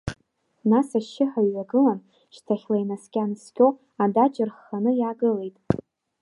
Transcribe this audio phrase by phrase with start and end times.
[0.69, 1.99] Нас ашьшьыҳәа иҩагылан,
[2.35, 3.67] шьҭахьла инаскьа-наскьо,
[4.03, 5.57] адаҷ рхханы иаагылеит.